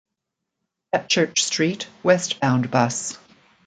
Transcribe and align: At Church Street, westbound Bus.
At 0.91 1.11
Church 1.11 1.43
Street, 1.43 1.87
westbound 2.01 2.71
Bus. 2.71 3.19